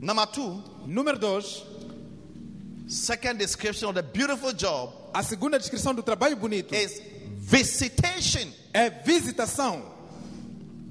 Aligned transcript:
Number 0.00 0.26
two, 0.26 0.62
Número 0.86 1.18
2. 1.18 1.74
second 2.88 3.38
description 3.38 3.88
of 3.88 3.94
the 3.94 4.02
beautiful 4.02 4.52
job 4.52 4.92
A 5.14 5.22
segunda 5.22 5.58
descrição 5.58 5.94
do 5.94 6.02
trabalho 6.02 6.36
bonito 6.36 6.74
is 6.74 7.00
visitation. 7.38 8.48
é 8.72 8.90
visitação. 8.90 9.82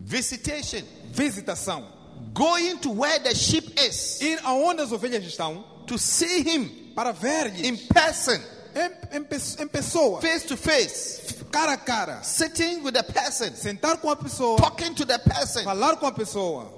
Visitation. 0.06 0.82
Visitação. 1.12 1.86
Going 2.34 2.78
to 2.80 2.90
where 2.92 3.20
the 3.20 3.36
sheep 3.36 3.74
is 3.80 4.22
Ir 4.22 4.40
aonde 4.44 4.82
as 4.82 4.92
ovelhas 4.92 5.24
estão 5.26 5.64
to 5.88 5.98
see 5.98 6.42
him 6.42 6.94
para 6.96 7.12
ver-lhes 7.12 7.62
in 7.68 7.76
person, 7.88 8.40
em, 8.76 9.18
em, 9.18 9.26
em 9.64 9.68
pessoa, 9.68 10.22
face 10.22 10.46
to 10.48 10.56
face, 10.56 11.22
cara 11.52 11.74
a 11.74 11.78
cara. 11.78 12.24
sitting 12.24 12.82
with 12.84 12.94
the 12.94 13.04
person, 13.04 13.54
Sentar 13.56 13.98
com 13.98 14.10
a 14.10 14.16
pessoa, 14.16 14.58
talking 14.58 14.94
to 14.96 15.06
the 15.06 15.18
person, 15.20 15.64
falar 15.64 15.98
com 15.98 16.06
a 16.08 16.12
pessoa. 16.12 16.72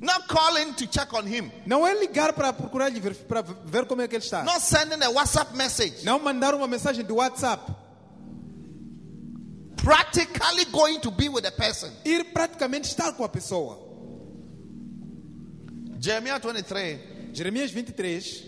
Not 0.00 0.26
calling 0.28 0.72
to 0.74 0.86
check 0.86 1.12
on 1.14 1.26
him, 1.26 1.50
Não 1.66 1.86
é 1.86 1.98
ligar 1.98 2.32
para 2.32 2.52
procurar 2.52 2.90
ver, 2.90 3.14
para 3.26 3.42
ver 3.42 3.86
como 3.86 4.02
é 4.02 4.08
que 4.08 4.14
ele 4.16 4.24
está. 4.24 4.42
not 4.44 4.60
sending 4.60 5.02
a 5.02 5.10
WhatsApp 5.10 5.56
message, 5.56 6.04
Não 6.04 6.18
mandar 6.18 6.54
uma 6.54 6.66
mensagem 6.66 7.04
de 7.04 7.12
WhatsApp. 7.12 7.72
practically 9.76 10.64
going 10.72 11.00
to 11.00 11.10
be 11.10 11.28
with 11.28 11.42
the 11.44 11.50
person. 11.52 11.90
Ir 12.04 12.24
praticamente 12.32 12.88
estar 12.88 13.12
com 13.12 13.24
a 13.24 13.28
pessoa. 13.28 13.78
Jeremiah 16.00 16.38
23, 16.38 16.98
Jeremias 17.32 17.70
23. 17.70 18.44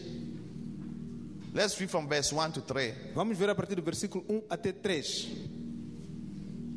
let's 1.54 1.78
read 1.80 1.90
from 1.90 2.06
verse 2.08 2.32
1 2.32 2.52
to 2.52 2.60
3. 2.60 2.92
Vamos 3.14 3.36
ver 3.38 3.48
a 3.50 3.54
partir 3.54 3.74
do 3.76 3.82
versículo 3.82 4.24
1 4.28 4.42
até 4.50 4.72
3. 4.72 5.28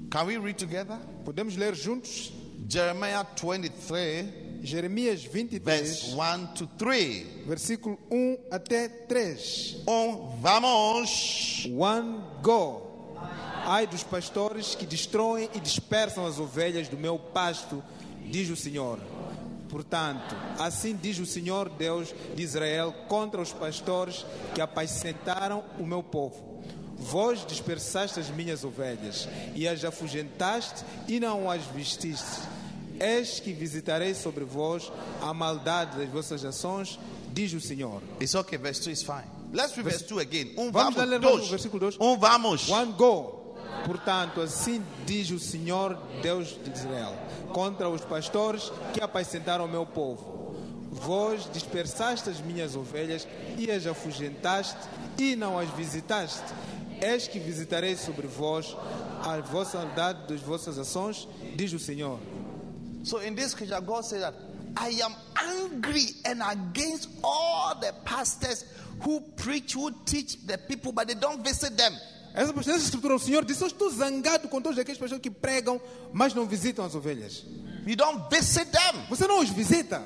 Can 0.09 0.25
we 0.27 0.37
read 0.37 0.57
together? 0.57 0.97
Podemos 1.25 1.55
ler 1.55 1.73
juntos? 1.75 2.31
Jeremiah 2.67 3.25
23, 3.35 4.40
Jeremias 4.61 5.23
verse 5.23 5.33
23, 5.33 6.13
1 6.13 6.47
to 6.53 6.67
3. 6.77 7.27
versículo 7.47 7.97
1 8.11 8.37
até 8.51 8.87
3. 8.87 9.77
Um, 9.87 10.37
vamos. 10.39 11.67
One 11.75 12.21
go. 12.41 13.15
Ai 13.65 13.87
dos 13.87 14.03
pastores 14.03 14.75
que 14.75 14.85
destroem 14.85 15.49
e 15.53 15.59
dispersam 15.59 16.25
as 16.25 16.39
ovelhas 16.39 16.87
do 16.87 16.97
meu 16.97 17.17
pasto, 17.17 17.83
diz 18.25 18.49
o 18.49 18.55
Senhor. 18.55 18.99
Portanto, 19.69 20.35
assim 20.59 20.95
diz 20.95 21.17
o 21.19 21.25
Senhor 21.25 21.69
Deus 21.69 22.13
de 22.35 22.43
Israel 22.43 22.93
contra 23.07 23.41
os 23.41 23.53
pastores 23.53 24.25
que 24.53 24.61
apacentaram 24.61 25.63
o 25.79 25.85
meu 25.85 26.03
povo. 26.03 26.61
Vós 26.97 27.45
dispersaste 27.47 28.19
as 28.19 28.29
minhas 28.29 28.63
ovelhas 28.63 29.27
e 29.55 29.67
as 29.67 29.83
afugentaste 29.83 30.83
e 31.07 31.19
não 31.19 31.49
as 31.49 31.63
vestiste. 31.65 32.41
Eis 33.01 33.39
que 33.39 33.51
visitarei 33.51 34.13
sobre 34.13 34.43
vós 34.45 34.91
a 35.21 35.33
maldade 35.33 35.97
das 35.97 36.09
vossas 36.09 36.45
ações, 36.45 36.99
diz 37.33 37.51
o 37.53 37.59
Senhor. 37.59 38.01
It's 38.21 38.35
okay, 38.35 38.57
verse 38.59 38.79
2 38.83 38.99
is 38.99 39.03
fine. 39.03 39.23
Let's 39.51 39.75
read 39.75 39.89
verse 39.89 40.05
2 40.07 40.21
again. 40.21 40.53
Um, 40.57 40.71
Vamos 40.71 40.93
vamos. 40.95 41.09
ler 41.09 41.19
mais 41.19 41.33
o 41.33 41.37
Dois. 41.37 41.49
versículo 41.49 41.79
dois. 41.79 41.97
Um, 41.99 42.17
vamos. 42.17 42.69
One 42.69 42.93
go. 42.93 43.55
Portanto, 43.85 44.39
assim 44.41 44.83
diz 45.05 45.31
o 45.31 45.39
Senhor 45.39 45.97
Deus 46.21 46.55
de 46.63 46.71
Israel, 46.71 47.13
contra 47.51 47.89
os 47.89 48.01
pastores 48.01 48.71
que 48.93 49.01
apacentaram 49.01 49.65
o 49.65 49.67
meu 49.67 49.85
povo. 49.85 50.55
Vós 50.91 51.49
dispersaste 51.51 52.29
as 52.29 52.39
minhas 52.39 52.75
ovelhas 52.75 53.27
e 53.57 53.71
as 53.71 53.87
afugentaste 53.87 54.77
e 55.17 55.35
não 55.35 55.57
as 55.57 55.69
visitaste. 55.71 56.43
Eis 57.01 57.27
que 57.27 57.39
visitarei 57.39 57.95
sobre 57.95 58.27
vós 58.27 58.75
a 59.23 59.37
vossa 59.39 59.79
maldade 59.79 60.27
das 60.27 60.41
vossas 60.41 60.77
ações, 60.77 61.27
diz 61.55 61.73
o 61.73 61.79
Senhor. 61.79 62.19
So 63.03 63.19
in 63.19 63.35
this 63.35 63.51
scripture, 63.51 63.81
God 63.81 64.05
said 64.05 64.21
that 64.21 64.33
I 64.77 64.89
am 65.03 65.13
angry 65.35 66.05
and 66.25 66.41
against 66.43 67.09
all 67.23 67.75
the 67.79 67.93
pastors 68.05 68.65
who 69.01 69.21
preach, 69.35 69.73
who 69.73 69.91
teach 70.05 70.45
the 70.45 70.57
people, 70.57 70.91
but 70.91 71.07
they 71.07 71.15
don't 71.15 71.43
visit 71.43 71.75
them. 71.77 71.93
Essa, 72.33 72.57
essa 72.57 72.77
escritura, 72.77 73.15
o 73.15 73.19
Senhor 73.19 73.43
disse: 73.43 73.61
Eu 73.61 73.67
estou 73.67 73.89
zangado 73.89 74.47
com 74.47 74.61
todos 74.61 74.79
aqueles 74.79 74.99
pastores 74.99 75.21
que 75.21 75.29
pregam, 75.29 75.81
mas 76.13 76.33
não 76.33 76.45
visitam 76.45 76.85
as 76.85 76.95
ovelhas. 76.95 77.43
You 77.85 77.95
don't 77.95 78.29
visit 78.29 78.71
them. 78.71 79.05
Você 79.09 79.27
não 79.27 79.39
os 79.39 79.49
visita. 79.49 80.01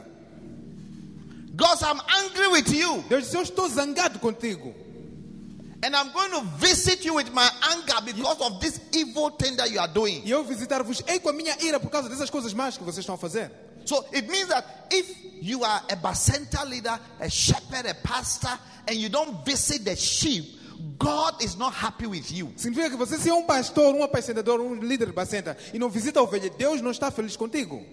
God 1.56 1.82
I'm 1.82 2.02
angry 2.24 2.48
with 2.48 2.74
you. 2.74 3.04
Deus 3.08 3.26
disse: 3.26 3.38
Eu 3.38 3.44
estou 3.44 3.70
zangado 3.70 4.20
contigo. 4.20 4.85
And 5.84 5.96
I'm 5.96 6.12
going 6.14 6.32
to 6.32 6.42
visit 6.58 7.06
you 7.06 7.16
with 7.16 7.32
my 7.34 7.50
anger 7.72 8.06
because 8.06 8.42
of 8.42 8.60
this 8.60 8.80
evil 8.94 9.30
thing 9.32 9.58
that 9.58 9.70
you 9.72 9.80
are 9.80 9.88
doing. 9.88 10.24
E 10.26 10.32
eu 10.32 10.44
visitar-vos 10.44 11.04
ei 11.08 11.20
com 11.20 11.30
a 11.30 11.34
minha 11.34 11.56
ira 11.62 11.80
por 11.80 11.90
causa 11.90 12.10
dessas 12.10 12.30
coisas 12.30 12.54
más 12.54 12.78
que 12.78 12.84
vocês 12.84 13.00
estão 13.00 13.16
a 13.16 13.18
fazer. 13.18 13.52
So 13.86 14.04
it 14.14 14.28
means 14.30 14.48
that 14.48 14.66
if 14.92 15.08
you 15.42 15.64
are 15.64 15.82
a 15.92 15.96
bacenta 15.96 16.68
leader, 16.68 17.00
a 17.20 17.30
shepherd, 17.30 17.88
a 17.88 17.94
pastor, 17.94 18.58
and 18.88 18.96
you 18.96 19.10
don't 19.10 19.46
visit 19.46 19.86
the 19.86 19.96
sheep, 19.96 20.56
God 20.98 21.42
is 21.44 21.56
not 21.56 21.74
happy 21.74 22.08
with 22.08 22.32
you. 22.32 22.52
Significa 22.56 22.90
que 22.90 22.98
você 22.98 23.18
se 23.18 23.30
é 23.30 23.34
um 23.34 23.44
pastor, 23.44 23.94
um 23.94 24.04
apacentador, 24.04 24.60
um 24.60 24.76
líder 24.76 25.08
de 25.08 25.14
bacenta 25.14 25.58
e 25.74 25.78
não 25.78 25.90
visita 25.90 26.20
a 26.20 26.24
ovelha, 26.24 26.50
Deus 26.50 26.82
não 26.82 26.92
está 26.92 27.12
feliz 27.12 27.36
contigo. 27.36 27.86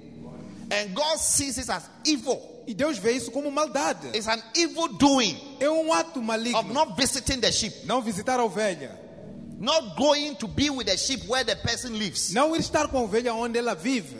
And 0.72 0.94
God 0.94 1.18
sees 1.18 1.58
it 1.58 1.70
as 1.70 1.88
evil. 2.04 2.40
E 2.66 2.72
Deus 2.74 2.96
vê 2.98 3.12
isso 3.12 3.30
como 3.30 3.50
maldade. 3.50 4.08
It's 4.16 4.26
an 4.28 4.42
evil 4.56 4.88
doing 4.88 5.36
É 5.60 5.68
um 5.68 5.92
ato 5.92 6.18
of 6.20 6.26
maligno. 6.26 6.62
not 6.72 6.96
visiting 6.96 7.40
the 7.40 7.50
sheep, 7.52 7.84
Não 7.84 8.00
visitar 8.00 8.38
a 8.40 8.44
ovelha. 8.44 8.98
not 9.58 9.96
going 9.96 10.34
to 10.36 10.48
be 10.48 10.70
with 10.70 10.86
the 10.86 10.96
sheep 10.96 11.24
where 11.28 11.44
the 11.44 11.56
person 11.56 11.92
lives. 11.98 12.32
Não 12.32 12.54
ir 12.56 12.60
estar 12.60 12.88
com 12.88 12.98
a 12.98 13.02
ovelha 13.02 13.34
onde 13.34 13.58
ela 13.58 13.74
vive. 13.74 14.16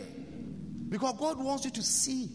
Because 0.89 1.15
God 1.17 1.37
wants 1.39 1.65
you 1.65 1.71
to 1.71 1.81
see 1.81 2.29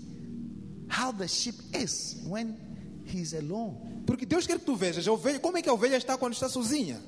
how 0.88 1.12
the 1.12 1.28
sheep 1.28 1.54
is 1.74 2.16
when 2.26 2.56
he's 3.04 3.34
alone. 3.34 4.02
Porque 4.06 4.26
Deus 4.26 4.46
quer 4.46 4.58
que 4.58 4.64
tu 4.64 4.74
vejas 4.74 5.06
a 5.06 5.12
ovelha, 5.12 5.38
como 5.38 5.58
é 5.58 5.62
que 5.62 5.68
a 5.68 5.72
ovelha 5.72 5.96
está 5.96 6.16
quando 6.18 6.32
está 6.32 6.48
sozinha. 6.48 6.98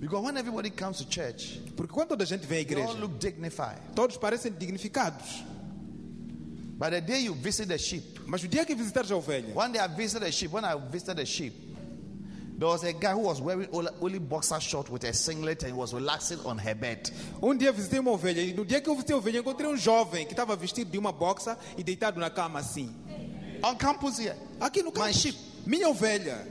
Because 0.00 0.24
when 0.24 0.36
everybody 0.38 0.70
comes 0.70 0.96
to 0.98 1.04
church, 1.04 1.60
Porque 1.76 1.92
quando 1.92 2.08
toda 2.08 2.24
a 2.24 2.26
gente 2.26 2.46
vem 2.46 2.62
à 2.62 2.66
they 2.66 2.74
all 2.76 2.88
igreja, 2.88 3.00
look 3.00 3.18
dignified. 3.18 3.78
todos 3.94 4.16
parecem 4.16 4.50
dignificados. 4.50 5.44
But 6.80 6.92
the 6.92 7.00
day 7.02 7.20
you 7.24 7.34
visit 7.34 7.68
the 7.68 7.76
sheep, 7.76 8.18
Mas 8.26 8.42
o 8.42 8.48
dia 8.48 8.64
que 8.64 8.74
visitares 8.74 9.10
a 9.10 9.14
ovelha, 9.14 9.52
one 9.54 9.70
day 9.72 9.78
I 9.80 9.86
visited 9.86 10.24
the 10.24 10.32
sheep. 10.32 10.50
When 10.50 10.64
I 10.64 10.74
visited 10.90 11.18
the 11.18 11.26
sheep, 11.26 11.52
there 12.58 12.68
was 12.68 12.82
a 12.84 12.92
guy 12.94 13.12
who 13.12 13.20
was 13.20 13.38
wearing 13.38 13.68
only- 14.00 14.18
boxer 14.18 14.58
short 14.60 14.88
with 14.90 15.04
a 15.04 15.12
singlet 15.12 15.62
and 15.64 15.76
was 15.76 15.92
relaxing 15.92 16.38
on 16.46 16.56
her 16.58 16.74
bed. 16.74 17.10
um 17.42 17.54
dia 17.54 17.70
visitei 17.70 17.98
uma 18.00 18.12
ovelha 18.12 18.40
e 18.42 18.54
no 18.54 18.64
dia 18.64 18.80
que 18.80 18.88
eu 18.88 18.94
visitei 18.94 19.14
a 19.14 19.18
ovelha 19.18 19.40
encontrei 19.40 19.68
um 19.68 19.76
jovem 19.76 20.24
que 20.24 20.32
estava 20.32 20.56
vestido 20.56 20.90
de 20.90 20.96
uma 20.98 21.12
boxa 21.12 21.58
e 21.76 21.82
deitado 21.82 22.18
na 22.18 22.30
cama 22.30 22.58
assim. 22.60 22.90
On 23.62 23.74
campus 23.76 24.18
here, 24.18 24.34
Aqui 24.58 24.82
no 24.82 24.88
My 24.90 24.94
campo. 25.00 25.12
sheep. 25.12 25.36
Minha 25.66 25.90
ovelha. 25.90 26.46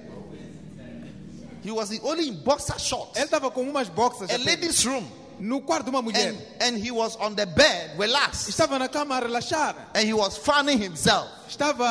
he 1.63 1.71
was 1.71 1.91
only 2.03 2.27
in 2.29 2.35
boxer 2.43 2.77
shorts. 2.79 3.15
Ele 3.17 3.25
estava 3.25 3.49
com 3.51 3.61
umas 3.63 3.89
boxas 3.89 4.29
A 4.29 4.35
apenas. 4.35 4.45
lady's 4.45 4.85
room. 4.85 5.03
No 5.39 5.61
quarto 5.61 5.85
de 5.85 5.89
uma 5.89 6.01
mulher. 6.01 6.29
And, 6.29 6.37
and 6.61 6.77
he 6.77 6.91
was 6.91 7.15
on 7.17 7.35
the 7.35 7.45
bed, 7.45 7.97
relaxed. 7.97 8.49
Estava 8.49 8.77
na 8.77 8.87
cama 8.87 9.17
a 9.17 9.21
relaxar. 9.21 9.75
And 9.95 10.05
he 10.05 10.13
was 10.13 10.37
fanning 10.37 10.79
himself. 10.79 11.27
Estava 11.47 11.85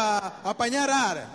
a 0.44 0.54
apanhar 0.54 0.88
ar. 0.88 1.26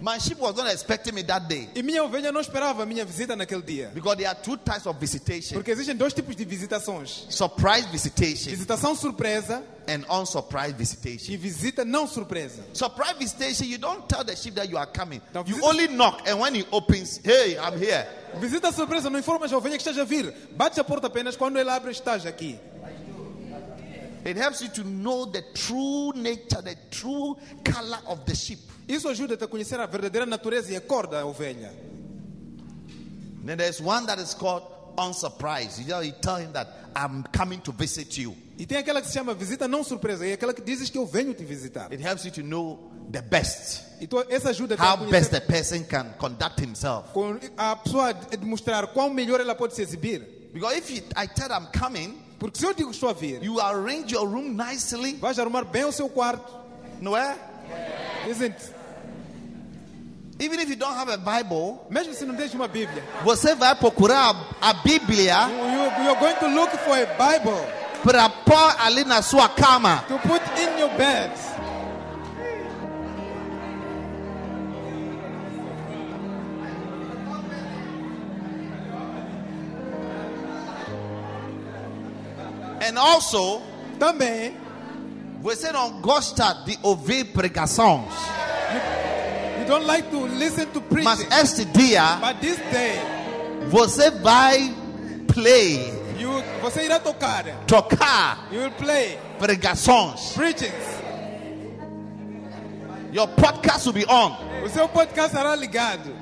My 0.00 0.18
sheep 0.18 0.38
was 0.38 0.54
not 0.56 0.70
expecting 0.72 1.12
me 1.14 1.22
that 1.24 1.48
day. 1.48 1.68
E 1.74 1.82
minha 1.82 2.04
ovelha 2.04 2.30
não 2.30 2.40
esperava 2.40 2.84
a 2.84 2.86
minha 2.86 3.04
visita 3.04 3.34
naquele 3.34 3.62
dia. 3.62 3.90
Because 3.92 4.16
there 4.16 4.28
are 4.28 4.34
two 4.40 4.56
types 4.56 4.86
of 4.86 4.96
visitation 5.00 5.54
Porque 5.54 5.70
existem 5.72 5.96
dois 5.96 6.12
tipos 6.14 6.36
de 6.36 6.44
visitações: 6.44 7.26
surprise 7.28 7.86
visitation 7.90 8.50
visitação 8.50 8.94
surpresa 8.94 9.62
and 9.88 10.04
unsurprised 10.10 10.74
e 10.74 10.78
visitation. 10.78 11.36
visita 11.38 11.84
não 11.84 12.06
surpresa. 12.06 12.62
Surprise 12.72 13.14
visitation, 13.18 13.64
you 13.64 13.78
don't 13.78 14.06
tell 14.06 14.24
the 14.24 14.36
sheep 14.36 14.54
that 14.54 14.68
you 14.70 14.76
are 14.78 14.86
coming. 14.86 15.20
Now, 15.34 15.40
You 15.46 15.56
visit- 15.56 15.64
only 15.64 15.88
knock, 15.88 16.28
and 16.28 16.38
when 16.38 16.54
he 16.54 16.64
opens, 16.70 17.20
hey, 17.24 17.56
I'm 17.58 17.76
here. 17.78 18.06
Visita 18.38 18.70
surpresa, 18.70 19.08
não 19.10 19.18
informas 19.18 19.50
a 19.52 19.56
ovelha 19.56 19.76
que 19.78 19.82
estás 19.82 19.98
a 19.98 20.04
vir. 20.04 20.32
Bates 20.54 20.78
a 20.78 20.84
porta 20.84 21.06
apenas 21.08 21.34
quando 21.36 21.58
ele 21.58 21.70
abre, 21.70 21.90
estás 21.90 22.24
aqui. 22.26 22.60
It 24.24 24.36
helps 24.36 24.60
you 24.60 24.68
to 24.70 24.84
know 24.84 25.26
the 25.26 25.42
true 25.54 26.12
nature, 26.14 26.60
the 26.62 26.76
true 26.90 27.36
color 27.64 27.98
of 28.06 28.24
the 28.24 28.34
sheep. 28.34 28.58
Isso 28.88 29.08
ajuda-te 29.08 29.44
a 29.44 29.46
conhecer 29.48 29.78
a 29.80 29.86
verdadeira 29.86 30.26
natureza 30.26 30.72
e 30.72 30.76
a 30.76 30.80
cor 30.80 31.06
da 31.06 31.24
ovelha. 31.24 31.70
Then 33.44 33.56
there's 33.56 33.80
one 33.80 34.06
that 34.06 34.18
is 34.18 34.34
called 34.34 34.62
unsurprised. 34.98 35.80
You, 35.80 35.88
know, 35.88 36.00
you 36.00 36.12
tell 36.20 36.36
him 36.36 36.52
that 36.52 36.68
I'm 36.94 37.22
coming 37.32 37.60
to 37.62 37.72
visit 37.72 38.18
you. 38.20 38.36
E 38.58 38.66
tem 38.66 38.78
aquela 38.78 39.00
que 39.00 39.08
se 39.08 39.14
chama 39.14 39.34
visita 39.34 39.68
não 39.68 39.84
surpresa, 39.84 40.26
e 40.26 40.32
aquela 40.32 40.52
que 40.52 40.62
dizes 40.62 40.90
que 40.90 40.98
eu 40.98 41.06
venho 41.06 41.32
te 41.32 41.44
visitar. 41.44 41.92
It 41.92 42.02
helps 42.02 42.24
you 42.24 42.32
to 42.32 42.42
know 42.42 42.90
the 43.10 43.22
best, 43.22 43.84
E 44.00 44.06
tu, 44.06 44.18
essa 44.28 44.50
ajuda-te 44.50 44.82
a 44.82 44.94
how 44.94 44.96
best 45.08 45.30
the 45.30 45.40
person 45.40 45.84
can 45.84 46.12
conduct 46.18 46.60
himself. 46.60 47.12
com 47.12 47.38
a 47.56 47.76
pessoa 47.76 48.12
demonstrar 48.12 48.86
quão 48.88 49.10
melhor 49.10 49.40
ela 49.40 49.54
pode 49.54 49.74
se 49.74 49.82
exibir. 49.82 50.20
Because 50.52 50.76
if 50.76 50.90
you, 50.90 51.02
I 51.16 51.26
tell 51.28 51.50
I'm 51.52 51.68
coming, 51.72 52.18
Porque 52.38 52.58
se 52.58 52.64
eu 52.64 52.72
digo 52.72 52.90
estou 52.90 53.08
a 53.08 53.12
vir, 53.12 53.42
you 53.42 53.60
arrange 53.60 54.14
your 54.14 54.26
room 54.28 54.54
nicely. 54.54 55.14
vais 55.14 55.38
arrumar 55.38 55.64
bem 55.64 55.84
o 55.84 55.92
seu 55.92 56.08
quarto. 56.08 56.52
No, 57.00 57.16
eh? 57.16 57.36
Dizem 58.26 58.54
Even 60.40 60.60
if 60.60 60.70
you 60.70 60.76
don't 60.76 60.94
have 60.94 61.08
a 61.08 61.16
Bible, 61.16 61.80
mesmo 61.90 62.14
se 62.14 62.24
não 62.24 62.36
tens 62.36 62.54
uma 62.54 62.68
Bíblia, 62.68 63.02
você 63.24 63.56
vai 63.56 63.74
procurar 63.74 64.36
a, 64.60 64.70
a 64.70 64.72
Bíblia 64.72 65.34
you, 65.48 66.04
you 66.04 66.10
are 66.10 66.20
going 66.20 66.36
to 66.36 66.46
look 66.46 66.70
for 66.84 66.96
a 66.96 67.06
Bible 67.06 67.58
para 68.04 68.28
pôr 68.28 68.76
ali 68.78 69.04
na 69.04 69.20
sua 69.20 69.48
cama. 69.48 70.04
to 70.06 70.16
put 70.20 70.40
in 70.60 70.78
your 70.78 70.90
bed. 70.90 71.32
And 82.88 82.98
also, 82.98 83.60
Também, 83.98 84.56
você 85.42 85.70
não 85.72 86.00
gosta 86.00 86.52
de 86.64 86.78
ouvir 86.82 87.24
pregações. 87.32 88.04
you 89.58 89.64
don't 89.66 89.84
like 89.86 90.08
to 90.10 90.26
listen 90.26 90.66
to 90.66 90.80
preaching. 90.80 91.04
Mas 91.04 91.20
este 91.42 91.64
dia, 91.66 92.16
But 92.20 92.40
this 92.40 92.58
day, 92.72 92.98
você 93.68 94.10
vai 94.10 94.72
play, 95.34 95.92
you, 96.18 96.30
você 96.62 96.84
irá 96.84 96.98
tocar. 97.00 97.44
tocar 97.66 98.46
You 98.52 98.60
will 98.62 98.70
play 98.72 99.18
pregações. 99.38 100.32
preachings. 100.34 100.72
Your 103.12 103.26
podcast 103.28 103.86
will 103.86 103.94
be 103.94 104.04
on. 104.06 104.36
O 104.64 104.68
seu 104.68 104.88
podcast 104.88 105.34
será 105.34 105.56
ligado. 105.56 106.14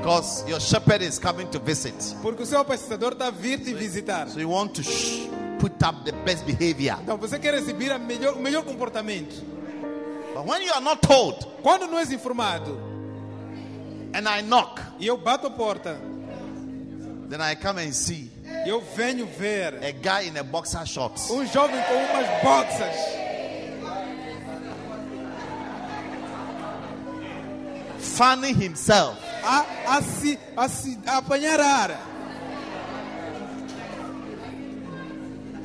Because 0.00 0.48
your 0.48 0.60
shepherd 0.60 1.02
is 1.02 1.18
coming 1.18 1.48
to 1.50 1.58
visit. 1.58 1.94
Porque 2.22 2.42
o 2.42 2.46
seu 2.46 2.60
apacentador 2.60 3.12
está 3.12 3.26
a 3.26 3.30
vir 3.30 3.58
te 3.58 3.74
visitar. 3.74 4.28
So 4.28 4.40
you 4.40 4.48
want 4.48 4.74
to 4.76 4.82
put 5.58 5.82
up 5.82 6.04
the 6.04 6.12
best 6.24 6.44
behavior. 6.46 6.98
Então 7.02 7.18
você 7.18 7.38
quer 7.38 7.54
exibir 7.54 7.92
a 7.92 7.98
melhor, 7.98 8.34
o 8.34 8.40
melhor 8.40 8.64
comportamento. 8.64 9.44
But 10.34 10.46
when 10.46 10.62
you 10.62 10.72
are 10.72 10.80
not 10.80 11.02
told, 11.06 11.46
Quando 11.62 11.86
não 11.86 11.98
és 11.98 12.10
informado 12.10 12.78
and 14.14 14.26
I 14.26 14.42
knock, 14.42 14.80
e 14.98 15.06
eu 15.06 15.18
bato 15.18 15.46
a 15.46 15.50
porta, 15.50 15.96
then 17.28 17.40
I 17.40 17.54
come 17.54 17.78
and 17.80 17.92
see 17.92 18.30
eu 18.66 18.80
venho 18.96 19.26
ver 19.26 19.74
a 19.84 19.92
guy 19.92 20.28
in 20.28 20.36
a 20.38 20.42
boxer 20.42 20.86
shorts. 20.86 21.30
um 21.30 21.46
jovem 21.46 21.80
com 21.82 21.94
umas 21.94 22.42
boxas 22.42 23.20
fanning 28.20 28.54
himself. 28.54 29.29
A, 29.42 29.96
a, 29.96 30.02
se, 30.02 30.38
a, 30.56 30.68
se, 30.68 30.98
a 31.06 31.18
apanhar 31.18 31.60
ar. 31.60 31.96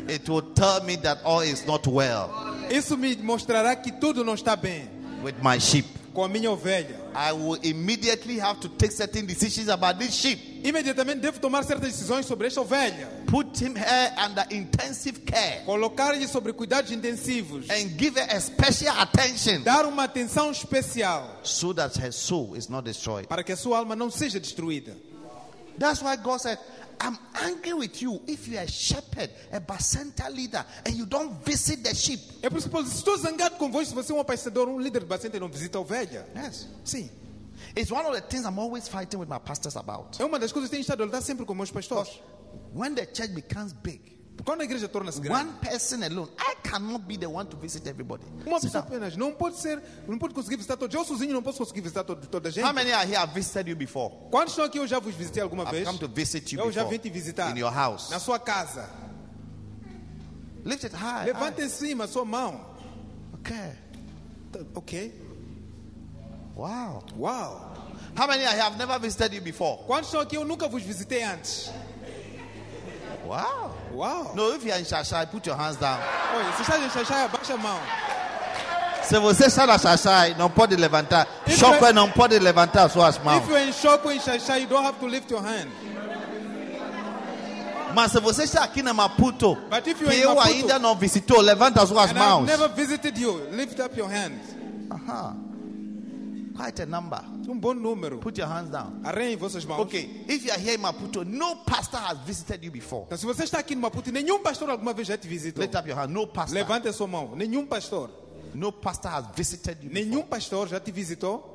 It 0.08 0.30
will 0.30 0.42
tell 0.54 0.84
me 0.84 0.98
that 0.98 1.20
all 1.24 1.40
is 1.42 1.66
not 1.66 1.88
well 1.88 2.30
Isso 2.70 2.96
me 2.96 3.16
mostrará 3.16 3.76
que 3.76 3.92
tudo 3.92 4.24
não 4.24 4.36
está 4.36 4.56
bem 4.56 4.88
with 5.24 5.36
my 5.42 5.60
sheep. 5.60 5.86
com 6.14 6.24
a 6.24 6.30
minha 6.30 6.50
ovelha. 6.50 6.96
I 7.14 7.34
will 7.34 7.60
immediately 7.62 8.40
have 8.40 8.60
to 8.62 8.70
take 8.70 8.92
certain 8.92 9.26
decisions 9.26 9.68
about 9.68 10.00
this 10.00 10.14
sheep. 10.14 10.40
Imediatamente 10.68 11.20
devo 11.22 11.40
tomar 11.40 11.64
certas 11.64 11.92
decisões 11.92 12.26
sobre 12.26 12.48
esta 12.48 12.60
ovelha. 12.60 13.08
Put 13.28 13.62
him 13.62 13.76
here 13.76 14.14
under 14.18 14.46
intensive 14.52 15.20
care 15.22 15.64
Colocar-lhe 15.66 16.28
sobre 16.28 16.54
cuidados 16.54 16.92
intensivos. 16.92 17.70
and 17.70 17.90
give 17.98 18.20
her 18.20 18.28
a 18.36 18.40
special 18.40 18.96
attention 19.00 19.62
Dar 19.64 19.86
uma 19.86 20.06
atenção 20.06 20.50
especial 20.52 21.40
so 21.44 21.72
that 21.74 21.96
her 22.00 22.12
soul 22.12 22.56
is 22.56 22.68
not 22.68 22.84
destroyed. 22.84 23.28
para 23.28 23.44
que 23.44 23.52
a 23.52 23.58
sua 23.58 23.78
alma 23.78 23.96
não 23.96 24.10
seja 24.10 24.40
destruída. 24.40 24.96
That's 25.78 26.02
why 26.02 26.16
God 26.16 26.40
said, 26.40 26.58
I'm 27.02 27.18
angry 27.34 27.74
with 27.74 28.02
you 28.02 28.22
if 28.26 28.48
you're 28.48 28.62
a 28.64 28.68
shepherd, 28.68 29.30
a 29.52 29.60
bacenta 29.60 30.30
leader, 30.34 30.66
and 30.86 30.96
you 30.96 31.06
don't 31.06 31.34
visit 31.46 31.84
the 31.84 31.94
sheep. 31.94 32.22
É 32.42 32.50
por 32.50 32.58
isso 32.58 32.70
que 32.70 32.78
estou 32.80 33.18
zangado 33.18 33.58
convosco 33.58 33.90
se 33.90 33.94
você 33.96 34.12
é 34.14 34.16
um 34.16 34.20
apacentador, 34.22 34.68
um 34.70 34.80
líder 34.80 35.02
de 35.02 35.06
bacenta 35.06 35.36
e 35.36 35.40
não 35.40 35.50
visita 35.50 35.78
a 35.78 35.82
ovelha. 35.82 36.26
Yes. 36.36 36.68
Sim. 36.86 37.12
It's 37.76 37.92
one 37.92 38.06
of 38.06 38.14
the 38.14 38.22
things 38.22 38.46
I'm 38.46 38.60
always 38.60 38.88
fighting 38.88 39.20
with 39.20 39.28
my 39.30 39.40
pastors 39.40 39.76
about. 39.76 40.18
É 40.22 40.26
uma 40.26 40.40
das 40.40 40.52
coisas 40.52 40.70
que 40.70 40.76
tenho 40.76 40.82
estado 40.82 41.02
a 41.04 41.06
lutar 41.06 41.22
sempre 41.22 41.46
com 41.46 41.54
meus 41.54 41.72
pastores. 41.72 42.20
When 42.74 42.94
the 42.96 43.06
church 43.06 43.34
becomes 43.34 43.74
big, 43.74 44.14
Quando 44.44 44.62
a 44.62 44.64
igreja 44.66 44.90
torna-se 44.90 45.22
grande, 45.22 45.50
one 45.50 45.60
person 45.62 46.04
alone, 46.04 46.30
I 46.38 46.56
cannot 46.62 47.06
be 47.08 47.18
the 47.18 47.26
one 47.26 47.48
to 47.50 47.56
visit 47.58 47.88
everybody. 47.88 48.26
uma 48.46 48.60
pessoa 48.60 48.84
apenas 48.84 49.16
não 49.16 49.32
pode 49.34 49.56
ser, 49.58 49.82
não 50.08 50.18
pode 50.20 50.34
conseguir 50.34 50.58
visitar 50.58 50.76
todos. 50.76 50.94
Eu 50.94 51.06
sozinho 51.06 51.34
não 51.34 51.42
posso 51.42 51.58
conseguir 51.60 51.80
visitar 51.82 52.04
todo, 52.04 52.28
toda 52.28 52.50
a 52.50 52.52
gente. 52.52 52.66
How 52.66 52.74
many 52.74 52.92
are 52.92 53.08
here 53.08 53.16
have 53.18 53.34
visited 53.34 53.70
you 53.70 53.78
before? 53.78 54.14
Quantos 54.30 54.52
estão 54.52 54.66
aqui 54.66 54.78
eu 54.78 54.86
já 54.86 55.00
vos 55.00 55.16
visitei 55.16 55.42
alguma 55.42 55.64
I've 55.64 55.72
vez? 55.72 55.88
come 55.88 55.98
to 56.00 56.08
visit 56.10 56.54
you 56.54 56.62
Eu 56.62 56.70
já 56.72 56.84
vim 56.84 56.98
te 56.98 57.10
visitar. 57.10 57.50
in 57.56 57.60
your 57.62 57.74
house. 57.74 58.10
Na 58.10 58.20
sua 58.20 58.38
casa. 58.38 58.90
Lift 60.66 60.84
it 60.86 60.96
high. 60.96 61.26
Levanta 61.28 61.64
em 61.64 61.70
cima 61.70 62.04
a 62.04 62.08
sua 62.08 62.26
mão. 62.26 62.66
Okay. 63.36 63.72
Tá, 64.52 64.60
Ok. 64.76 65.22
Wow. 66.56 67.04
Wow. 67.18 67.72
How 68.16 68.28
many 68.28 68.46
I 68.46 68.56
have 68.56 68.78
never 68.78 68.98
visited 69.00 69.34
you 69.34 69.42
before? 69.42 69.78
Quantos 69.86 70.08
estão 70.08 70.22
aqui 70.22 70.38
eu 70.38 70.46
nunca 70.46 70.68
vos 70.68 70.82
visitei 70.82 71.22
antes? 71.24 71.70
Wow. 73.26 73.72
Uau. 73.94 74.36
No, 74.36 74.54
if 74.56 74.64
you're 74.64 74.78
in 74.78 74.86
Shashai, 74.86 75.30
put 75.32 75.46
your 75.48 75.56
hands 75.58 75.78
down. 75.78 76.00
Olha, 76.34 76.54
se 76.56 76.62
está 76.64 76.78
em 76.80 76.90
Xaxai, 76.90 77.24
abaixa 77.26 77.54
a 77.54 77.58
mão. 77.58 77.80
Se 79.04 79.20
você 79.20 79.46
está 79.48 79.66
na 79.68 79.78
Shashai, 79.78 80.36
não 80.38 80.50
pode 80.50 80.76
levantar. 80.76 81.28
If 81.46 81.58
Shopper 81.58 81.90
I- 81.90 81.94
não 81.94 82.10
pode 82.12 82.38
levantar 82.40 82.90
suas 82.90 83.18
mãos. 83.20 83.44
If 83.44 83.50
you're 83.50 83.68
in 83.68 83.74
shop 83.74 84.08
in 84.10 84.20
Xaxai, 84.20 84.62
you 84.62 84.68
don't 84.68 84.86
have 84.86 85.00
to 85.00 85.08
lift 85.08 85.30
your 85.32 85.42
hand. 85.42 85.70
Mas 87.94 88.12
se 88.12 88.20
você 88.20 88.44
está 88.44 88.64
aqui 88.64 88.82
na 88.84 88.94
Maputo, 88.94 89.56
But 89.70 89.88
if 89.88 90.02
you're 90.02 90.14
in 90.14 90.20
eu 90.22 90.36
Maputo, 90.36 90.54
ainda 90.54 90.80
não 90.80 90.96
visitou, 90.96 91.40
levanta 91.42 91.86
suas 91.86 92.12
And 92.12 92.18
I've 92.20 92.46
never 92.46 92.68
visited 92.70 93.18
you. 93.18 93.48
Lift 93.52 93.80
up 93.80 93.98
your 93.98 94.10
hand. 94.10 94.40
Aha. 94.92 95.34
Quite 96.56 96.84
a 96.84 96.86
number. 96.86 97.20
Um 97.48 97.60
bom 97.60 97.74
número. 97.74 98.20
Put 98.20 98.40
your 98.40 98.48
hands 98.48 98.70
down. 98.70 99.02
Arreiem 99.04 99.36
vossas 99.36 99.66
mãos. 99.66 99.82
Okay, 99.82 100.24
if 100.28 100.46
you 100.46 100.52
are 100.52 100.60
here 100.60 100.76
in 100.76 100.82
Maputo, 100.82 101.26
no 101.26 101.58
pastor 101.58 102.00
has 102.00 102.18
visited 102.20 102.64
you 102.64 102.72
before. 102.72 103.04
Então, 103.06 103.18
se 103.18 103.26
você 103.26 103.44
está 103.44 103.60
aqui 103.60 103.76
no 103.76 103.82
Maputo, 103.82 104.12
nenhum 104.12 104.42
pastor 104.42 104.70
alguma 104.70 104.94
vez 104.94 105.08
já 105.08 105.18
te 105.18 105.28
visitou. 105.28 105.62
Lift 105.62 105.76
up 105.78 105.88
your 105.88 106.00
hand. 106.00 106.12
No 106.12 106.26
pastor. 106.28 106.56
Levante 106.56 106.88
a 106.88 106.94
sua 106.94 107.08
mão. 107.08 107.36
Nenhum 107.36 107.66
pastor. 107.66 108.10
No 108.54 108.72
pastor 108.72 109.12
has 109.12 109.26
visited 109.36 109.84
you 109.84 109.92
Nenhum 109.92 110.22
before. 110.22 110.30
pastor 110.30 110.68
já 110.70 110.80
te 110.80 110.92
visitou. 110.92 111.52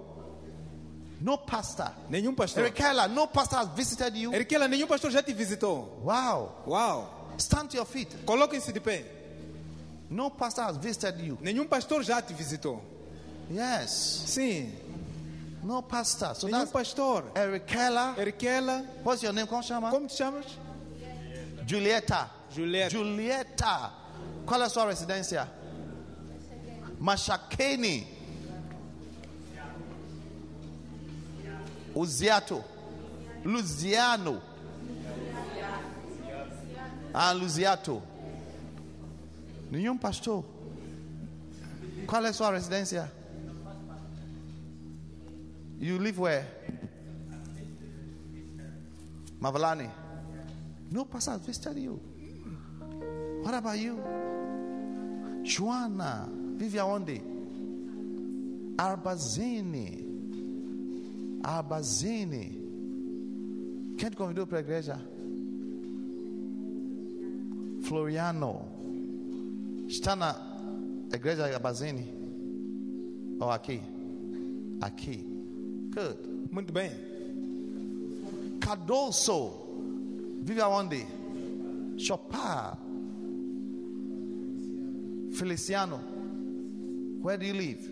No 1.19 1.39
pastor. 1.39 1.93
Nenhum 2.11 2.35
pastor. 2.35 2.65
Ericella, 2.65 3.09
no 3.09 3.27
pastor 3.27 3.59
has 3.61 3.69
visited 3.75 4.15
you. 4.17 4.35
Eriquela, 4.35 4.69
nenhum 4.69 4.87
pastor 4.87 5.11
já 5.11 5.23
te 5.23 5.33
visitou. 5.33 6.03
Wow. 6.05 6.63
Uau. 6.67 7.33
Stand 7.39 7.69
to 7.69 7.77
your 7.77 7.87
feet. 7.87 8.15
Coloquem-se 8.27 8.71
de 8.71 8.81
pé. 8.81 9.05
No 10.11 10.31
pastor 10.31 10.65
has 10.65 10.77
visited 10.77 11.19
you. 11.21 11.39
Nenhum 11.41 11.67
pastor 11.67 12.03
já 12.03 12.21
te 12.21 12.35
visitou. 12.35 12.83
Yes. 13.51 14.25
Sim. 14.27 14.73
No 15.63 15.83
pastor. 15.83 16.35
So 16.35 16.47
Nenhum 16.49 16.67
pastor. 16.69 17.25
Ericella. 17.35 18.15
Eriquela, 18.17 18.85
What's 19.03 19.23
your 19.23 19.33
name? 19.33 19.47
Como 19.47 19.63
chama? 19.63 19.91
como 19.91 20.07
te 20.07 20.17
chamas? 20.17 20.47
Julieta. 21.67 22.31
Julieta. 22.51 22.91
Julieta. 22.91 23.93
Qual 24.47 24.61
é 24.63 24.65
a 24.65 24.69
sua 24.69 24.87
residência? 24.87 25.49
Machakeni. 26.99 28.07
Uziato. 31.95 32.65
Luziano. 33.45 34.41
Ah, 37.13 37.33
Luziato. 37.33 38.03
Nenhum 39.71 39.97
pastor. 39.99 40.45
Qual 42.07 42.25
é 42.25 42.29
a 42.29 42.33
sua 42.33 42.51
residência? 42.53 43.13
You 45.81 45.99
live 45.99 46.19
where? 46.19 46.47
Mavalani. 49.41 49.91
No 50.91 51.07
pastor 51.07 51.31
has 51.31 51.41
visited 51.41 51.79
you. 51.79 51.99
What 53.43 53.55
about 53.55 53.79
you? 53.79 53.99
Aonde? 56.79 57.23
Arbazine. 58.77 60.05
Arbazine. 61.43 62.59
Quem 63.97 64.11
te 64.11 64.17
convidou 64.17 64.47
para 64.47 64.59
a 64.59 64.61
igreja? 64.61 65.01
Floriano. 67.85 68.69
Está 69.89 70.15
na 70.15 70.37
igreja 71.11 71.47
eh, 71.47 71.49
de 71.49 71.55
Arbazine? 71.55 72.07
Ou 73.41 73.47
oh, 73.47 73.51
aqui? 73.51 73.81
Aqui. 74.83 75.40
Good. 75.91 76.17
Muito 76.51 76.73
bem. 76.73 76.91
Cardoso. 78.61 79.53
Vive 80.43 80.61
aonde? 80.61 81.07
Chopar. 81.99 82.79
Feliciano. 85.33 86.01
Where 87.23 87.37
do 87.37 87.45
you 87.45 87.55
live? 87.55 87.91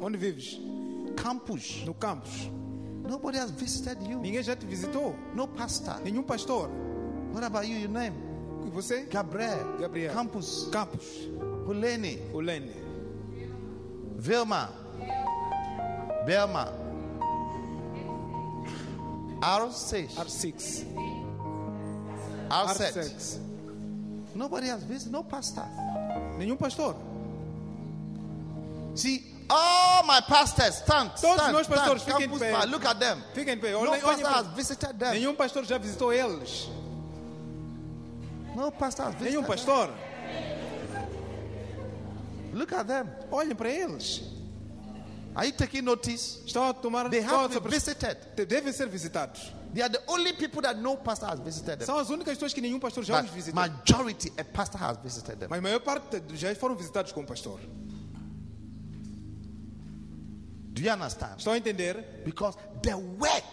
Onde 0.00 0.16
vives? 0.16 0.58
Campus. 1.16 1.84
No 1.86 1.94
campus. 1.94 2.48
Nobody 3.06 3.38
has 3.38 3.50
visited 3.50 3.98
you. 4.02 4.18
Ninguém 4.18 4.42
já 4.42 4.56
te 4.56 4.66
visitou? 4.66 5.14
No 5.34 5.46
pastor. 5.46 6.00
Nenhum 6.04 6.22
pastor. 6.22 6.68
What 7.32 7.44
about 7.44 7.66
you? 7.66 7.76
Your 7.78 7.90
name? 7.90 8.14
E 8.66 8.70
você? 8.70 9.02
Gabriel. 9.10 9.76
Gabriel. 9.78 10.12
Campus. 10.12 10.68
Campus. 10.72 11.28
Hulene. 11.66 12.18
O 12.32 12.40
Lene. 12.40 12.72
Vilma. 14.16 14.70
Belma. 16.26 16.79
R6. 19.40 20.08
R6. 20.14 20.84
R6. 22.48 22.76
R6. 22.76 23.38
Nobody 24.34 24.66
has 24.68 24.82
visited, 24.84 25.12
no 25.12 25.22
pastor. 25.22 25.64
Nenhum 26.38 26.58
pastor. 26.58 26.94
See, 28.94 29.22
all 29.48 30.04
my 30.04 30.20
pastors, 30.20 30.76
stand, 30.76 31.10
Todos 31.20 31.36
stand, 31.36 31.52
meus 31.54 31.66
pastores, 31.66 32.02
stand. 32.02 32.22
fiquem 32.22 32.38
pé. 32.38 32.70
look 32.70 32.84
at 32.84 33.00
them. 33.00 33.22
Fiquem 33.34 33.58
pé. 33.60 33.72
No 33.72 33.80
Olhem, 33.90 34.00
pastor 34.00 34.28
has 34.28 34.46
visited 34.48 34.98
them. 34.98 35.14
Nenhum 35.14 35.36
pastor 35.36 35.64
já 35.64 35.78
visitou 35.78 36.12
eles. 36.12 36.68
No 38.54 38.70
pastor 38.70 39.04
has 39.04 39.14
visited 39.14 39.32
Nenhum 39.32 39.42
them. 39.42 39.50
pastor. 39.50 39.90
Look 42.52 42.72
at 42.72 42.86
them. 42.86 43.08
Olhem 43.30 43.54
para 43.56 43.70
eles. 43.70 44.22
Are 45.40 45.46
you 45.46 45.52
taking 45.56 45.80
notice? 45.80 46.42
Estão 46.44 46.68
a 46.68 46.74
tomar 46.74 47.08
They 47.08 47.20
have 47.22 47.30
todos 47.30 47.52
to 47.52 47.58
a 47.58 47.60
be 47.62 47.68
pres- 47.70 47.84
visited. 47.86 48.18
Devem 48.46 48.74
ser 48.74 48.86
visitados. 48.90 49.50
They 49.72 49.82
are 49.82 49.88
the 49.90 50.02
only 50.06 50.34
people 50.34 50.60
that 50.60 50.78
no 50.78 50.98
pastor 50.98 51.30
has 51.30 51.40
visited 51.40 51.78
them. 51.78 51.86
São 51.86 51.98
as 51.98 52.10
únicas 52.10 52.34
pessoas 52.34 52.52
que 52.52 52.60
nenhum 52.60 52.78
pastor 52.78 53.02
já 53.04 53.14
os 53.22 53.30
But 53.30 53.34
visitou. 53.34 53.54
majority, 53.54 54.30
a 54.38 54.44
pastor 54.44 54.78
has 54.82 54.98
visited 55.02 55.38
them. 55.38 55.48
Mas 55.48 55.58
a 55.60 55.62
maior 55.62 55.80
parte 55.80 56.22
já 56.34 56.54
foram 56.54 56.74
visitados 56.76 57.10
com 57.12 57.22
o 57.22 57.26
pastor. 57.26 57.58
Do 60.74 60.82
you 60.82 60.92
understand? 60.92 61.36
Estão 61.38 61.54
a 61.54 61.56
entender? 61.56 62.22
Because 62.24 62.58
the 62.82 62.94
work 62.94 63.46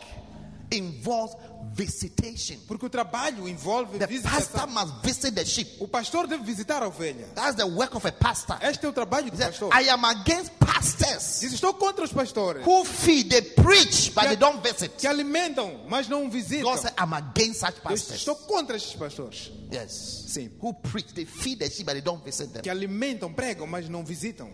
involves 0.71 1.35
visitation. 1.73 2.57
Porque 2.67 2.85
o 2.85 2.89
trabalho 2.89 3.47
envolve 3.47 3.97
The 3.97 4.07
pastor 4.07 4.67
visitação. 4.67 4.67
must 4.67 4.93
visit 5.03 5.35
the 5.35 5.45
sheep. 5.45 5.69
O 5.79 5.87
pastor 5.87 6.27
deve 6.27 6.43
visitar 6.43 6.81
a 6.83 6.87
ovelha. 6.87 7.27
That's 7.35 7.55
the 7.55 7.65
work 7.65 7.95
of 7.95 8.05
a 8.07 8.11
pastor. 8.11 8.57
Este 8.61 8.85
é 8.85 8.89
o 8.89 8.93
trabalho 8.93 9.29
do 9.31 9.37
pastor. 9.37 9.71
I 9.73 9.89
am 9.89 10.03
against 10.05 10.51
pastors 10.59 11.39
Diz, 11.41 11.53
estou 11.53 11.73
contra 11.73 12.03
os 12.03 12.11
pastores 12.11 12.65
who 12.65 12.83
feed, 12.85 13.29
they 13.29 13.41
preach, 13.41 14.11
but 14.13 14.25
they 14.25 14.35
don't 14.35 14.61
visit. 14.61 14.89
que 14.97 15.07
alimentam, 15.07 15.81
mas 15.89 16.07
não 16.07 16.29
visitam. 16.29 16.69
God 16.71 16.79
said, 16.79 16.93
I'm 16.99 17.13
against 17.13 17.59
such 17.61 17.81
pastors. 17.81 18.19
estou 18.19 18.35
contra 18.35 18.75
estes 18.77 18.95
pastores 18.95 19.51
Yes. 19.71 20.25
Sim. 20.27 20.49
Who 20.61 20.73
preach, 20.73 21.13
they 21.13 21.25
feed 21.25 21.59
the 21.59 21.69
sheep, 21.69 21.85
but 21.85 21.93
they 21.93 22.01
don't 22.01 22.23
visit 22.23 22.51
them. 22.53 22.61
que 22.61 22.69
alimentam, 22.69 23.33
pregam, 23.33 23.67
mas 23.67 23.87
não 23.89 24.03
visitam. 24.05 24.49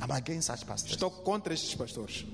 I'm 0.00 0.10
against 0.12 0.48
such 0.48 0.64
pastors. 0.66 0.92
Estou 0.92 1.10
contra 1.10 1.54
estes 1.54 1.74
pastores. 1.74 2.24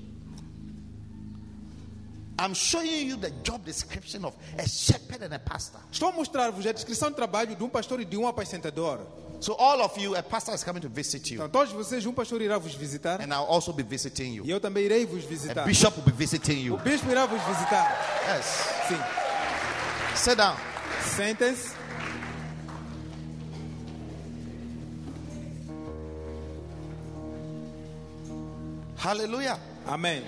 I'm 2.39 2.53
showing 2.55 3.07
you 3.07 3.15
the 3.15 3.29
job 3.43 3.63
description 3.63 4.25
of 4.25 4.33
a 4.57 4.67
shepherd 4.67 5.21
and 5.23 5.33
a 5.35 5.39
pastor. 5.39 5.79
Estou 5.91 6.09
a 6.09 6.11
mostrar-vos 6.11 6.65
a 6.65 6.71
descrição 6.71 7.09
de 7.09 7.15
trabalho 7.15 7.55
de 7.55 7.63
um 7.63 7.69
pastor 7.69 7.99
e 8.01 8.05
de 8.05 8.17
um 8.17 8.27
apacentador. 8.27 8.99
So 9.39 9.53
all 9.59 9.81
of 9.81 9.99
you, 9.99 10.15
a 10.15 10.23
pastor 10.23 10.55
is 10.55 10.63
coming 10.63 10.79
to 10.81 10.89
visit 10.89 11.29
you, 11.33 11.35
Então, 11.43 11.49
todos 11.49 11.73
vocês, 11.73 12.05
um 12.05 12.13
pastor 12.13 12.41
irá 12.41 12.57
vos 12.57 12.73
visitar 12.75 13.19
and 13.21 13.27
I'll 13.33 13.45
also 13.47 13.71
be 13.73 13.83
visiting 13.83 14.23
e 14.31 14.35
you. 14.37 14.45
eu 14.47 14.59
também 14.59 14.85
irei 14.85 15.05
vos 15.05 15.25
A 15.25 15.27
visitar. 15.27 15.65
bishop 15.65 15.97
will 15.97 16.05
be 16.05 16.11
visiting 16.13 16.59
you. 16.63 16.75
O 16.75 16.77
bispo 16.79 17.09
irá 17.11 17.25
vos 17.25 17.41
visitar. 17.43 17.91
Yes. 18.35 18.45
Sim. 18.87 18.97
Sit 20.15 20.37
down. 20.37 20.55
Sentem-se. 21.15 21.73
Hallelujah. 28.97 29.59
Amém. 29.85 30.23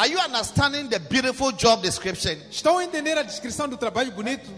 Are 0.00 0.08
you 0.08 0.18
understanding 0.18 0.88
the 0.88 0.98
beautiful 0.98 1.52
job 1.52 1.82
description? 1.82 2.38
Estão 2.50 2.78
a 2.78 2.84
entender 2.84 3.18
a 3.18 3.22
descrição 3.22 3.68
do 3.68 3.76
trabalho 3.76 4.10
bonito? 4.12 4.48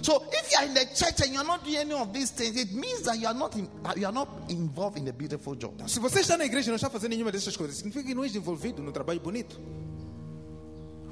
So 0.00 0.22
if 0.30 0.52
you 0.52 0.58
are 0.58 0.66
in 0.68 0.74
the 0.74 0.86
church 0.94 1.22
and 1.24 1.32
you 1.34 1.40
are 1.40 1.44
not 1.44 1.64
doing 1.64 1.78
any 1.78 1.92
of 1.92 2.12
these 2.12 2.30
things, 2.30 2.54
it 2.56 2.72
means 2.72 3.02
that 3.02 3.18
you 3.18 3.26
are 3.26 3.34
not 3.34 3.56
in, 3.56 3.68
you 3.96 4.06
are 4.06 4.12
not 4.12 4.28
involved 4.48 4.96
in 4.96 5.04
the 5.04 5.12
beautiful 5.12 5.56
job. 5.56 5.72
Se 5.88 5.98
você 5.98 6.20
está 6.20 6.36
na 6.36 6.44
igreja 6.44 6.68
e 6.68 6.70
não 6.70 6.76
está 6.76 6.88
fazendo 6.88 7.10
nenhuma 7.10 7.32
dessas 7.32 7.56
coisas, 7.56 7.78
significa 7.78 8.04
que 8.06 8.14
não 8.14 8.22
és 8.22 8.36
envolvido 8.36 8.80
no 8.80 8.92
trabalho 8.92 9.18
bonito. 9.18 9.58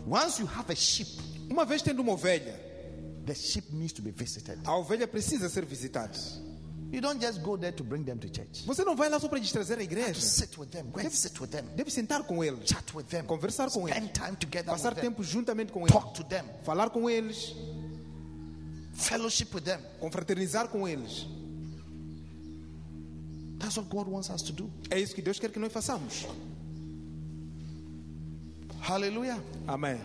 Once 0.07 0.41
you 0.41 0.47
have 0.47 0.71
a 0.71 0.77
sheep, 0.77 1.11
Uma 1.51 1.65
vez 1.65 1.83
tendo 1.83 2.01
uma 2.01 2.13
ovelha, 2.13 2.55
the 3.27 3.35
sheep 3.35 3.73
needs 3.73 3.93
to 3.93 4.03
be 4.03 4.13
visited. 4.13 4.57
a 4.65 4.77
ovelha 4.77 5.09
precisa 5.09 5.49
ser 5.49 5.65
visitada. 5.65 6.17
You 6.95 7.01
don't 7.01 7.21
just 7.21 7.43
go 7.43 7.57
there 7.57 7.73
to 7.73 7.83
bring 7.83 8.05
them 8.05 8.19
to 8.19 8.29
church. 8.29 8.65
Você 8.65 8.85
não 8.85 8.95
vai 8.95 9.09
lá 9.09 9.19
só 9.19 9.27
para 9.27 9.41
trazer 9.41 9.77
à 9.79 9.83
igreja. 9.83 10.21
sit 10.21 10.57
with 10.57 10.69
them, 10.69 10.85
go 10.93 11.01
and 11.01 11.11
sit 11.11 11.41
with 11.41 11.49
them, 11.49 11.65
Deve 11.75 11.91
sentar 11.91 12.23
com 12.23 12.45
eles, 12.45 12.69
chat 12.69 12.97
with 12.97 13.07
them, 13.07 13.25
conversar 13.25 13.69
com 13.69 13.89
eles, 13.89 13.97
spend 13.97 14.13
time 14.13 14.37
together 14.37 14.71
passar 14.71 14.91
with 14.91 15.01
them, 15.01 15.11
tempo 15.11 15.25
juntamente 15.25 15.73
com 15.73 15.81
eles, 15.81 15.93
talk 15.93 16.15
to 16.15 16.23
them, 16.23 16.45
falar 16.63 16.91
com 16.91 17.11
eles, 17.11 17.53
fellowship 18.93 19.53
with 19.53 19.63
them. 19.63 19.81
confraternizar 19.99 20.69
com 20.69 20.87
eles. 20.87 21.27
That's 23.59 23.77
what 23.77 23.89
God 23.91 24.07
wants 24.07 24.31
us 24.31 24.43
to 24.43 24.53
do. 24.53 24.71
É 24.89 25.01
isso 25.01 25.17
que 25.17 25.23
Deus 25.23 25.41
quer 25.41 25.51
que 25.51 25.59
nós 25.59 25.73
façamos. 25.73 26.27
Hallelujah. 28.83 29.43
Amém. 29.67 29.99